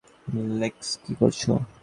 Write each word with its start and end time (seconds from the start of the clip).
লেক্স, 0.59 0.87
কী 1.03 1.13
করছো? 1.19 1.51